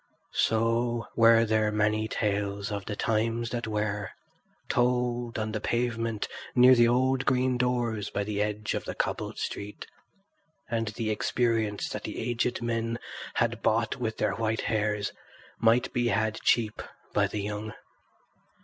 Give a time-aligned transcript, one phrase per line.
[0.33, 4.09] So were there many tales of the times that were,
[4.67, 9.37] told on the pavement near the old green doors by the edge of the cobbled
[9.37, 9.85] street,
[10.67, 12.97] and the experience that the aged men
[13.35, 15.11] had bought with their white hairs
[15.59, 16.81] might be had cheap
[17.13, 17.75] by the young.